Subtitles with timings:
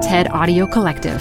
[0.00, 1.20] TED Audio Collective.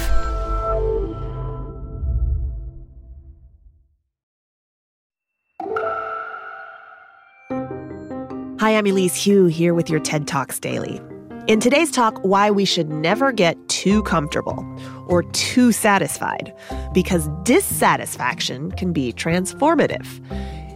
[8.59, 11.01] Hi, I'm Elise Hu here with your TED Talks Daily.
[11.47, 14.65] In today's talk, why we should never get too comfortable
[15.09, 16.53] or too satisfied,
[16.93, 20.07] because dissatisfaction can be transformative.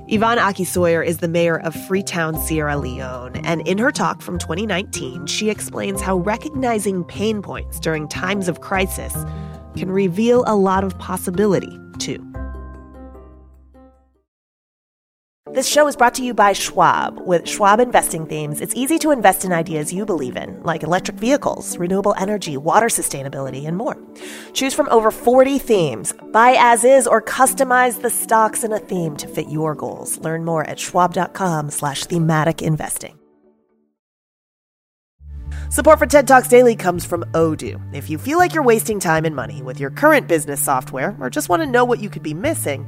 [0.07, 5.27] Yvonne Aki-Sawyerr is the mayor of Freetown, Sierra Leone, and in her talk from 2019,
[5.27, 9.15] she explains how recognizing pain points during times of crisis
[9.77, 12.32] can reveal a lot of possibility, too.
[15.53, 17.19] This show is brought to you by Schwab.
[17.27, 21.17] With Schwab investing themes, it's easy to invest in ideas you believe in, like electric
[21.17, 23.95] vehicles, renewable energy, water sustainability, and more.
[24.53, 26.11] Choose from over 40 themes.
[26.31, 30.17] Buy as is or customize the stocks in a theme to fit your goals.
[30.17, 33.19] Learn more at schwab.com slash thematic investing.
[35.69, 37.79] Support for TED Talks Daily comes from Odoo.
[37.95, 41.29] If you feel like you're wasting time and money with your current business software or
[41.29, 42.87] just want to know what you could be missing,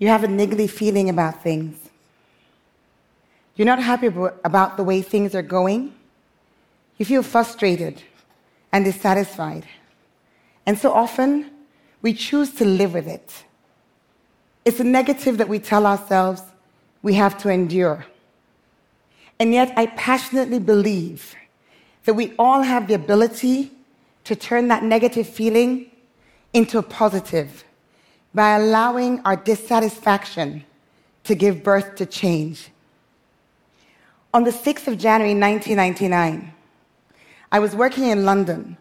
[0.00, 1.76] you have a niggly feeling about things.
[3.54, 5.94] You're not happy about the way things are going.
[6.96, 8.02] You feel frustrated
[8.72, 9.66] and dissatisfied.
[10.64, 11.50] And so often,
[12.00, 13.44] we choose to live with it.
[14.64, 16.42] It's a negative that we tell ourselves
[17.02, 18.06] we have to endure.
[19.38, 21.34] And yet, I passionately believe
[22.06, 23.72] that we all have the ability
[24.24, 25.90] to turn that negative feeling
[26.54, 27.64] into a positive
[28.34, 30.64] by allowing our dissatisfaction
[31.24, 32.70] to give birth to change.
[34.32, 36.52] On the 6th of January 1999,
[37.52, 38.76] I was working in London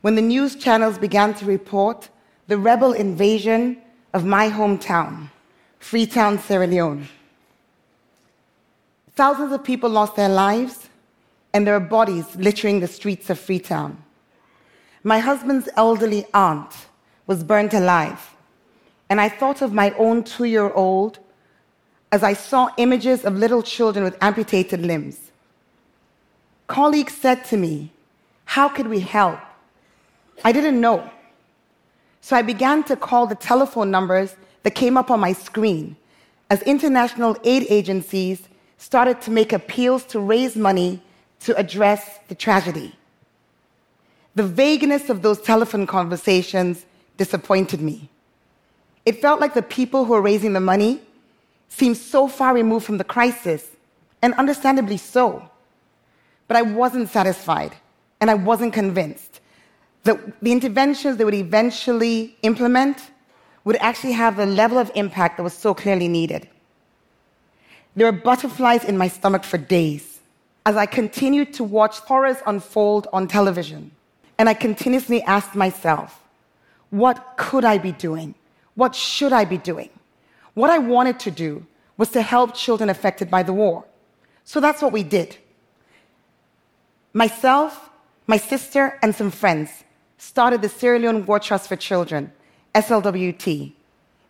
[0.00, 2.08] when the news channels began to report
[2.46, 3.78] the rebel invasion
[4.14, 5.30] of my hometown,
[5.78, 7.08] Freetown, Sierra Leone.
[9.14, 10.88] Thousands of people lost their lives,
[11.52, 14.02] and there are bodies littering the streets of Freetown.
[15.02, 16.74] My husband's elderly aunt
[17.26, 18.33] was burnt alive
[19.14, 21.20] and I thought of my own two year old
[22.10, 25.30] as I saw images of little children with amputated limbs.
[26.66, 27.92] Colleagues said to me,
[28.44, 29.38] How could we help?
[30.44, 31.08] I didn't know.
[32.22, 35.94] So I began to call the telephone numbers that came up on my screen
[36.50, 38.48] as international aid agencies
[38.78, 41.00] started to make appeals to raise money
[41.46, 42.92] to address the tragedy.
[44.34, 46.84] The vagueness of those telephone conversations
[47.16, 48.10] disappointed me.
[49.06, 51.00] It felt like the people who were raising the money
[51.68, 53.68] seemed so far removed from the crisis,
[54.22, 55.48] and understandably so.
[56.48, 57.74] But I wasn't satisfied,
[58.20, 59.40] and I wasn't convinced
[60.04, 63.10] that the interventions they would eventually implement
[63.64, 66.48] would actually have the level of impact that was so clearly needed.
[67.96, 70.20] There were butterflies in my stomach for days
[70.66, 73.90] as I continued to watch horrors unfold on television.
[74.38, 76.22] And I continuously asked myself,
[76.90, 78.34] what could I be doing?
[78.74, 79.90] What should I be doing?
[80.54, 83.84] What I wanted to do was to help children affected by the war.
[84.44, 85.36] So that's what we did.
[87.12, 87.90] Myself,
[88.26, 89.84] my sister, and some friends
[90.18, 92.32] started the Sierra Leone War Trust for Children,
[92.74, 93.72] SLWT.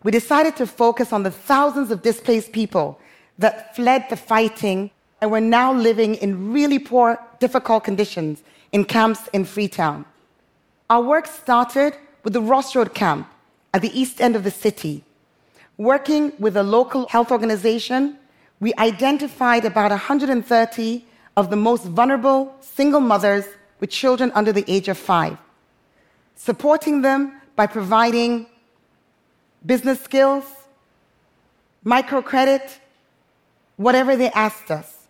[0.03, 2.99] We decided to focus on the thousands of displaced people
[3.39, 9.27] that fled the fighting and were now living in really poor, difficult conditions in camps
[9.33, 10.05] in Freetown.
[10.89, 13.27] Our work started with the Ross Road camp,
[13.75, 15.03] at the east end of the city.
[15.75, 18.17] Working with a local health organization,
[18.61, 21.05] we identified about 130
[21.35, 23.45] of the most vulnerable single mothers
[23.81, 25.37] with children under the age of five,
[26.35, 28.45] supporting them by providing
[29.65, 30.45] business skills,
[31.85, 32.77] microcredit,
[33.75, 35.07] whatever they asked us.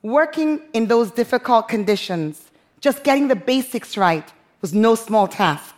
[0.00, 2.50] Working in those difficult conditions,
[2.80, 4.32] just getting the basics right
[4.62, 5.75] was no small task.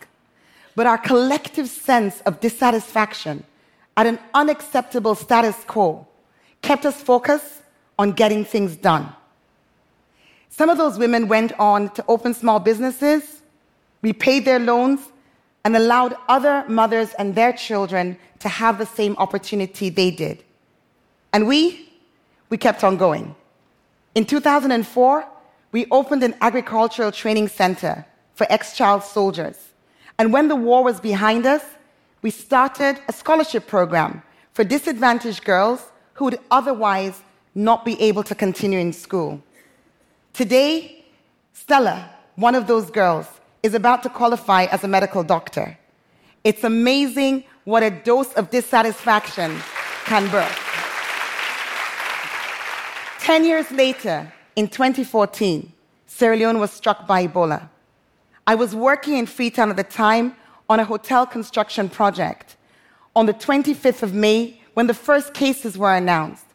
[0.75, 3.43] But our collective sense of dissatisfaction
[3.97, 6.07] at an unacceptable status quo
[6.61, 7.61] kept us focused
[7.97, 9.11] on getting things done.
[10.49, 13.41] Some of those women went on to open small businesses,
[14.01, 15.01] repaid their loans,
[15.63, 20.43] and allowed other mothers and their children to have the same opportunity they did.
[21.33, 21.89] And we,
[22.49, 23.35] we kept on going.
[24.15, 25.25] In 2004,
[25.71, 29.68] we opened an agricultural training center for ex child soldiers.
[30.19, 31.63] And when the war was behind us,
[32.21, 34.21] we started a scholarship program
[34.51, 35.81] for disadvantaged girls
[36.15, 37.23] who would otherwise
[37.55, 39.41] not be able to continue in school.
[40.33, 41.05] Today,
[41.53, 43.27] Stella, one of those girls,
[43.63, 45.77] is about to qualify as a medical doctor.
[46.43, 49.57] It's amazing what a dose of dissatisfaction
[50.03, 50.59] can birth.
[53.19, 55.71] Ten years later, in 2014,
[56.07, 57.69] Sierra Leone was struck by Ebola.
[58.49, 60.35] I was working in Freetown at the time
[60.67, 62.57] on a hotel construction project
[63.15, 66.47] on the 25th of May when the first cases were announced.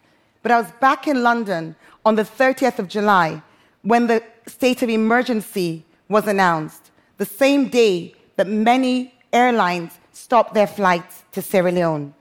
[0.42, 3.40] But I was back in London on the 30th of July
[3.82, 10.66] when the state of emergency was announced, the same day that many airlines stopped their
[10.66, 12.12] flights to Sierra Leone.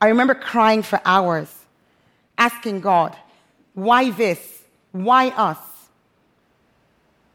[0.00, 1.54] I remember crying for hours,
[2.36, 3.16] asking God,
[3.74, 4.62] why this?
[4.90, 5.67] Why us?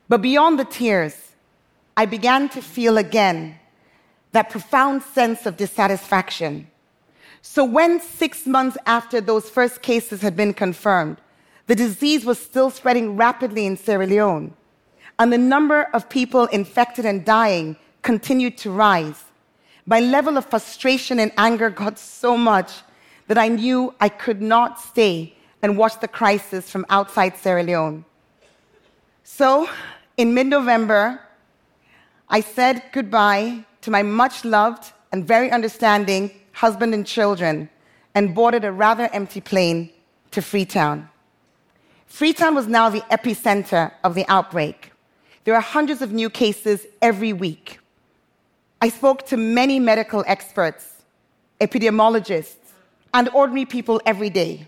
[0.09, 1.15] But beyond the tears,
[1.95, 3.59] I began to feel again
[4.31, 6.67] that profound sense of dissatisfaction.
[7.41, 11.17] So, when six months after those first cases had been confirmed,
[11.67, 14.53] the disease was still spreading rapidly in Sierra Leone,
[15.19, 19.25] and the number of people infected and dying continued to rise.
[19.85, 22.71] My level of frustration and anger got so much
[23.27, 28.05] that I knew I could not stay and watch the crisis from outside Sierra Leone.
[29.35, 29.67] So,
[30.15, 31.19] in mid November,
[32.29, 37.67] I said goodbye to my much loved and very understanding husband and children
[38.13, 39.89] and boarded a rather empty plane
[40.29, 41.09] to Freetown.
[42.05, 44.91] Freetown was now the epicenter of the outbreak.
[45.45, 47.79] There are hundreds of new cases every week.
[48.83, 51.01] I spoke to many medical experts,
[51.59, 52.69] epidemiologists,
[53.15, 54.67] and ordinary people every day.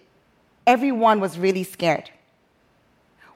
[0.65, 2.09] Everyone was really scared.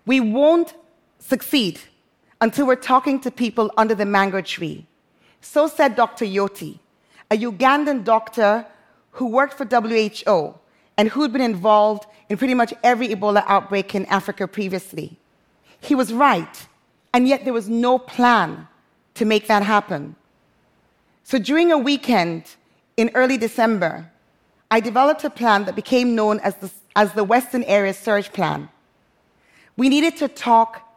[0.07, 0.73] We won't
[1.19, 1.79] succeed
[2.41, 4.85] until we're talking to people under the mango tree.
[5.41, 6.25] So said Dr.
[6.25, 6.79] Yoti,
[7.29, 8.65] a Ugandan doctor
[9.11, 10.55] who worked for WHO
[10.97, 15.17] and who'd been involved in pretty much every Ebola outbreak in Africa previously.
[15.79, 16.67] He was right,
[17.13, 18.67] and yet there was no plan
[19.15, 20.15] to make that happen.
[21.23, 22.55] So during a weekend
[22.97, 24.09] in early December,
[24.71, 28.69] I developed a plan that became known as the, as the Western Area Surge Plan.
[29.77, 30.88] We needed to talk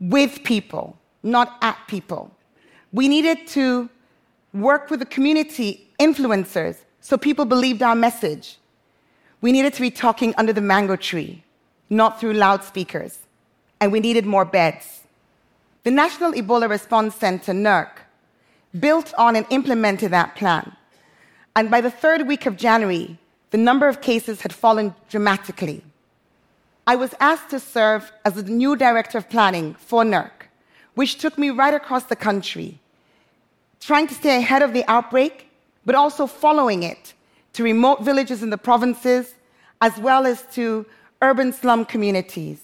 [0.00, 2.30] with people, not at people.
[2.92, 3.88] We needed to
[4.52, 8.58] work with the community influencers so people believed our message.
[9.40, 11.44] We needed to be talking under the mango tree,
[11.88, 13.18] not through loudspeakers.
[13.80, 15.00] And we needed more beds.
[15.84, 17.88] The National Ebola Response Center, NERC,
[18.78, 20.76] built on and implemented that plan.
[21.56, 23.18] And by the third week of January,
[23.50, 25.82] the number of cases had fallen dramatically.
[26.90, 30.32] I was asked to serve as the new director of planning for NERC,
[30.96, 32.80] which took me right across the country,
[33.78, 35.48] trying to stay ahead of the outbreak,
[35.86, 37.14] but also following it
[37.52, 39.34] to remote villages in the provinces,
[39.80, 40.84] as well as to
[41.22, 42.58] urban slum communities.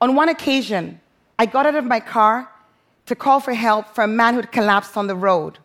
[0.00, 1.00] On one occasion,
[1.38, 2.50] I got out of my car
[3.06, 5.58] to call for help for a man who had collapsed on the road.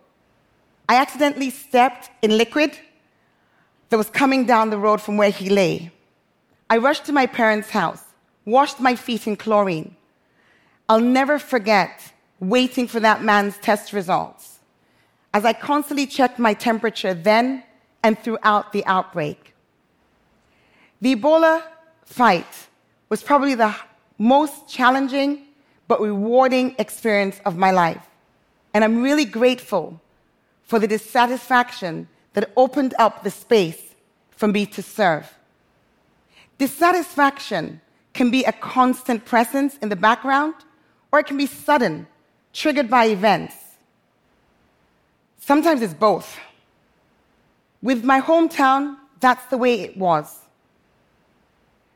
[0.88, 2.78] I accidentally stepped in liquid
[3.90, 5.93] that was coming down the road from where he lay.
[6.74, 8.04] I rushed to my parents' house,
[8.46, 9.96] washed my feet in chlorine.
[10.90, 14.58] I'll never forget waiting for that man's test results
[15.36, 17.62] as I constantly checked my temperature then
[18.02, 19.54] and throughout the outbreak.
[21.00, 21.62] The Ebola
[22.06, 22.68] fight
[23.08, 23.76] was probably the
[24.18, 25.44] most challenging
[25.88, 28.04] but rewarding experience of my life.
[28.74, 30.02] And I'm really grateful
[30.64, 33.94] for the dissatisfaction that opened up the space
[34.32, 35.32] for me to serve.
[36.58, 37.82] Dissatisfaction
[38.14, 40.54] can be a constant presence in the background,
[41.12, 42.08] or it can be sudden,
[42.54, 43.56] triggered by events.
[45.40, 46.38] Sometimes it's both.
[47.82, 50.40] With my hometown, that's the way it was.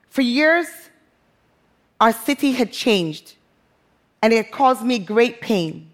[0.10, 0.68] For years,
[2.00, 3.36] our city had changed,
[4.22, 5.92] and it caused me great pain.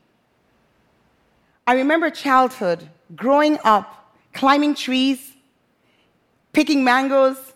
[1.68, 5.34] I remember childhood, growing up, climbing trees,
[6.52, 7.53] picking mangoes,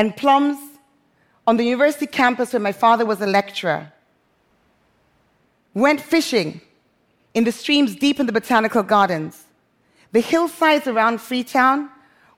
[0.00, 0.56] and plums
[1.46, 3.92] on the university campus where my father was a lecturer.
[5.74, 6.62] Went fishing
[7.34, 9.44] in the streams deep in the botanical gardens.
[10.12, 11.90] The hillsides around Freetown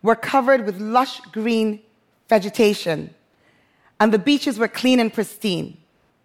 [0.03, 1.81] were covered with lush green
[2.29, 3.15] vegetation,
[4.01, 5.77] and the beaches were clean and pristine.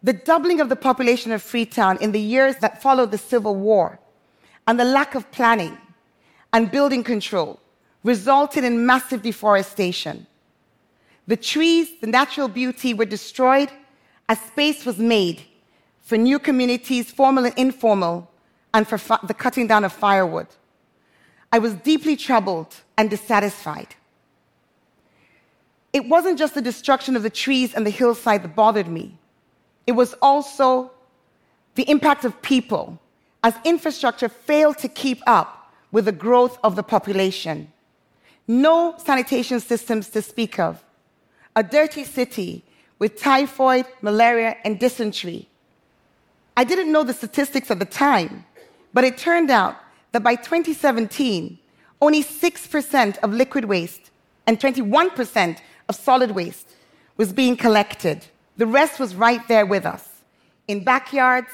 [0.02, 4.00] The doubling of the population of Freetown in the years that followed the Civil War
[4.66, 5.78] and the lack of planning
[6.52, 7.60] and building control
[8.04, 10.26] resulted in massive deforestation.
[11.28, 13.70] The trees, the natural beauty were destroyed
[14.30, 15.42] as space was made
[16.02, 18.32] for new communities, formal and informal,
[18.74, 20.48] and for the cutting down of firewood.
[21.52, 23.96] I was deeply troubled and dissatisfied.
[25.94, 29.18] It wasn't just the destruction of the trees and the hillside that bothered me,
[29.88, 30.92] it was also
[31.76, 33.00] the impact of people
[33.44, 37.72] as infrastructure failed to keep up with the growth of the population.
[38.48, 40.84] No sanitation systems to speak of.
[41.58, 42.64] A dirty city
[43.00, 45.50] with typhoid, malaria, and dysentery.
[46.56, 48.46] I didn't know the statistics at the time,
[48.94, 49.76] but it turned out
[50.12, 51.58] that by 2017,
[52.00, 54.12] only 6% of liquid waste
[54.46, 55.58] and 21%
[55.90, 56.76] of solid waste
[57.18, 58.28] was being collected.
[58.58, 60.08] The rest was right there with us
[60.68, 61.50] in backyards,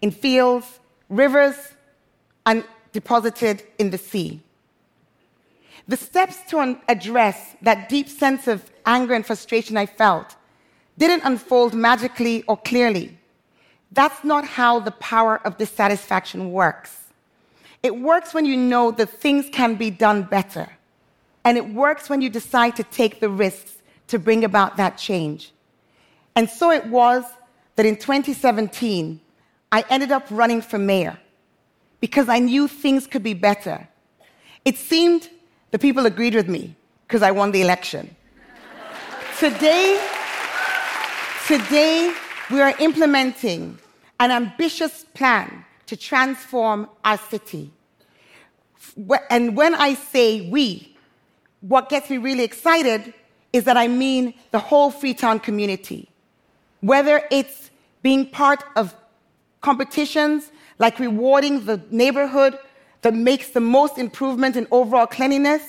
[0.00, 1.56] in fields, rivers,
[2.46, 2.62] and
[2.92, 4.40] deposited in the sea.
[5.88, 10.36] The steps to address that deep sense of anger and frustration I felt
[10.98, 13.18] didn't unfold magically or clearly.
[13.92, 16.94] That's not how the power of dissatisfaction works.
[17.82, 20.68] It works when you know that things can be done better.
[21.44, 23.78] And it works when you decide to take the risks
[24.08, 25.52] to bring about that change.
[26.36, 27.24] And so it was
[27.76, 29.20] that in 2017,
[29.72, 31.18] I ended up running for mayor
[32.00, 33.88] because I knew things could be better.
[34.64, 35.30] It seemed
[35.70, 36.74] the people agreed with me
[37.06, 38.14] because I won the election.
[39.38, 40.00] today,
[41.46, 42.12] today,
[42.50, 43.78] we are implementing
[44.20, 47.70] an ambitious plan to transform our city.
[49.30, 50.96] And when I say we,
[51.60, 53.12] what gets me really excited
[53.52, 56.08] is that I mean the whole Freetown community.
[56.80, 57.70] Whether it's
[58.02, 58.94] being part of
[59.60, 62.58] competitions like rewarding the neighborhood
[63.02, 65.62] that makes the most improvement in overall cleanliness,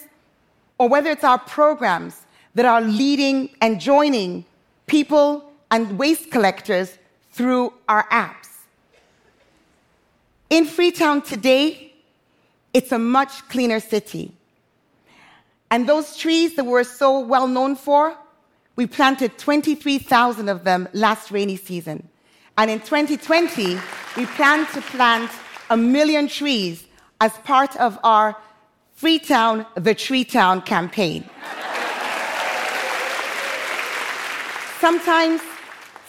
[0.78, 4.46] or whether it's our programs that are leading and joining
[4.88, 6.98] people and waste collectors
[7.32, 8.48] through our apps.
[10.50, 11.94] In Freetown today,
[12.74, 14.34] it's a much cleaner city.
[15.72, 18.18] And those trees that we're so well known for,
[18.76, 22.08] we planted 23,000 of them last rainy season.
[22.58, 23.78] And in 2020,
[24.18, 25.32] we plan to plant
[25.70, 26.86] a million trees
[27.20, 28.36] as part of our
[28.94, 31.24] Freetown, the Tree Town campaign.
[34.80, 35.42] sometimes,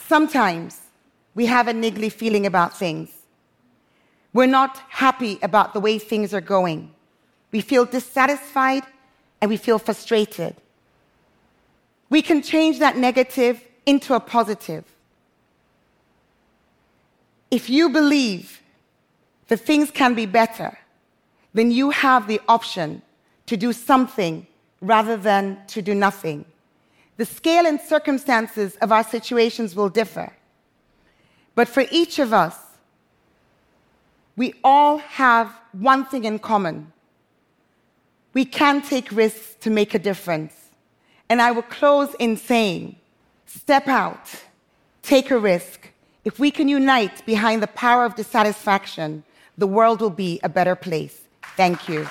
[0.09, 0.81] sometimes
[1.35, 3.11] we have a niggly feeling about things.
[4.33, 6.93] We're not happy about the way things are going.
[7.53, 8.83] We feel dissatisfied
[9.41, 10.57] and we feel frustrated.
[12.09, 14.85] We can change that negative into a positive.
[17.51, 18.61] If you believe
[19.49, 20.77] that things can be better,
[21.53, 23.03] then you have the option
[23.47, 24.47] to do something
[24.81, 26.45] rather than to do nothing.
[27.17, 30.33] The scale and circumstances of our situations will differ.
[31.55, 32.57] But for each of us,
[34.37, 36.93] we all have one thing in common
[38.33, 40.55] we can take risks to make a difference.
[41.29, 42.97] And I will close in saying
[43.47, 44.31] step out,
[45.03, 45.91] take a risk.
[46.25, 49.25] If we can unite behind the power of dissatisfaction,
[49.59, 51.20] the world will be a better place.
[51.57, 52.07] Thank you.